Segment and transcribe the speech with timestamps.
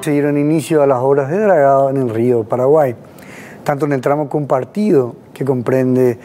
[0.00, 2.96] Se dieron inicio a las obras de dragado en el río Paraguay,
[3.64, 6.18] tanto en el tramo compartido que comprende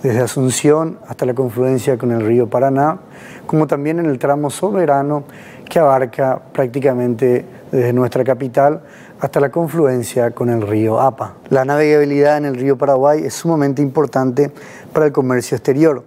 [0.00, 3.00] desde Asunción hasta la confluencia con el río Paraná,
[3.48, 5.24] como también en el tramo soberano
[5.68, 8.82] que abarca prácticamente desde nuestra capital
[9.18, 11.34] hasta la confluencia con el río Apa.
[11.50, 14.52] La navegabilidad en el río Paraguay es sumamente importante
[14.92, 16.04] para el comercio exterior,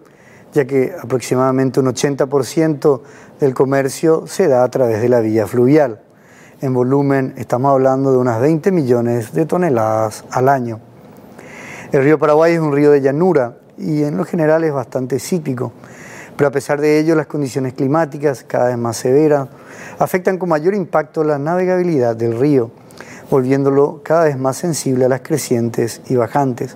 [0.54, 3.02] ya que aproximadamente un 80%
[3.42, 6.00] del comercio se da a través de la vía fluvial.
[6.62, 10.82] En volumen estamos hablando de unas 20 millones de toneladas al año.
[11.94, 15.72] El río Paraguay es un río de llanura y en lo general es bastante cíclico,
[16.36, 19.48] pero a pesar de ello las condiciones climáticas cada vez más severas
[20.00, 22.72] afectan con mayor impacto la navegabilidad del río,
[23.32, 26.76] volviéndolo cada vez más sensible a las crecientes y bajantes.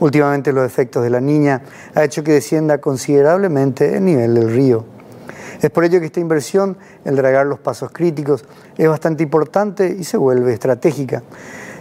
[0.00, 1.60] Últimamente los efectos de la niña
[1.94, 4.86] ha hecho que descienda considerablemente el nivel del río.
[5.62, 8.44] Es por ello que esta inversión, el dragar los pasos críticos,
[8.76, 11.22] es bastante importante y se vuelve estratégica,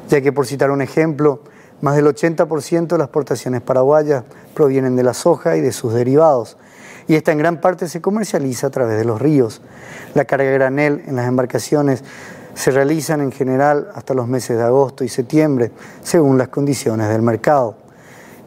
[0.07, 1.41] ya que por citar un ejemplo,
[1.81, 6.57] más del 80% de las exportaciones paraguayas provienen de la soja y de sus derivados,
[7.07, 9.63] y esta en gran parte se comercializa a través de los ríos.
[10.13, 12.03] La carga granel en las embarcaciones
[12.53, 15.71] se realizan en general hasta los meses de agosto y septiembre,
[16.03, 17.77] según las condiciones del mercado.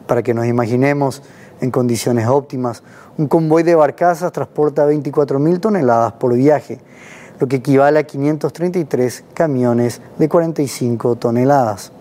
[0.07, 1.21] Para que nos imaginemos,
[1.61, 2.83] en condiciones óptimas,
[3.17, 6.79] un convoy de barcazas transporta 24.000 toneladas por viaje,
[7.39, 11.91] lo que equivale a 533 camiones de 45 toneladas.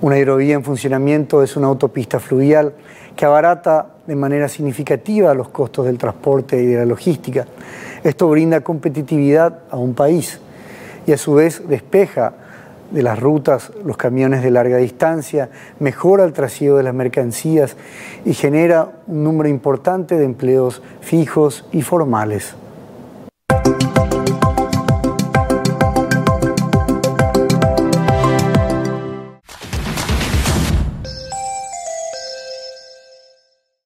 [0.00, 2.74] Una hidrovía en funcionamiento es una autopista fluvial
[3.14, 7.46] que abarata de manera significativa los costos del transporte y de la logística.
[8.02, 10.40] Esto brinda competitividad a un país
[11.06, 12.32] y a su vez despeja
[12.92, 17.76] de las rutas, los camiones de larga distancia, mejora el trasiego de las mercancías
[18.24, 22.54] y genera un número importante de empleos fijos y formales.